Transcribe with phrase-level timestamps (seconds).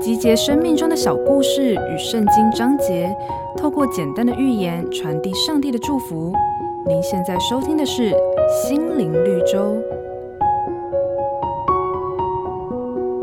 [0.00, 3.14] 集结生命中的小故事与圣经章节，
[3.56, 6.32] 透过简单的寓言传递上帝的祝福。
[6.86, 8.10] 您现在收听的是
[8.66, 9.76] 《心灵绿洲》。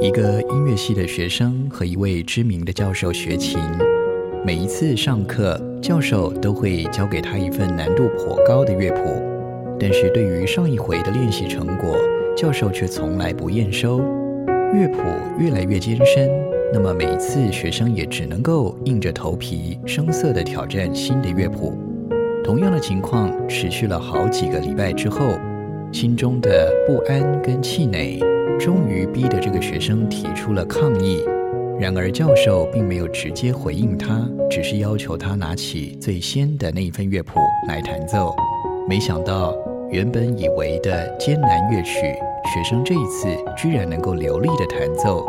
[0.02, 3.60] 一个音乐系的学生和一位知名的教授学琴。
[4.46, 9.00] 每一次上课，教授都会交给他一份难度颇高的乐谱，
[9.80, 11.96] 但是对于上一回的练习成果，
[12.36, 14.00] 教授却从来不验收。
[14.76, 15.00] 乐谱
[15.40, 16.30] 越来越艰深，
[16.74, 21.74] 那么每次学生也只能够硬着头皮，生涩地挑战新的乐谱。
[22.44, 25.38] 同样的情况持续了好几个礼拜之后，
[25.92, 28.20] 心中的不安跟气馁，
[28.60, 31.24] 终于逼得这个学生提出了抗议。
[31.80, 38.34] 然而教授并没有直接回应他，只是要求他拿起最先的那一份乐谱来弹奏。
[38.88, 39.54] 没想到，
[39.92, 42.00] 原本以为的艰难乐曲，
[42.54, 45.26] 学生这一次居然能够流利的弹奏。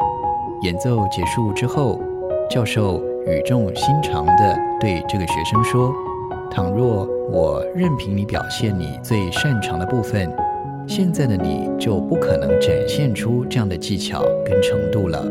[0.62, 2.00] 演奏结束之后，
[2.50, 5.92] 教授语重心长地对这个学生说
[6.50, 10.30] ：“倘若我任凭你表现你最擅长的部分，
[10.88, 15.22] 现在的你就不可能展现出这样的技巧跟程度了。”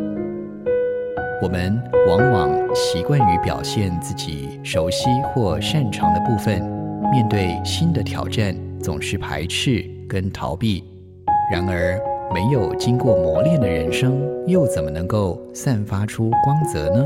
[1.42, 6.62] 我们往往习惯于表现自己熟悉或擅长的部分，
[7.12, 10.83] 面对新的挑战总是排斥跟逃避。
[11.52, 12.00] 然而，
[12.31, 17.03] 没有经过磨练的人生，又怎么能够散发出光泽呢？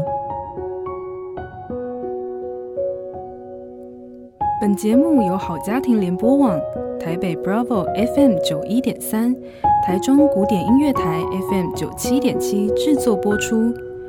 [4.59, 6.59] 本节目由好家庭联播网、
[6.99, 9.33] 台北 Bravo FM 九一点三、
[9.85, 13.73] 台中古典音乐台 FM 九七点七制作播出。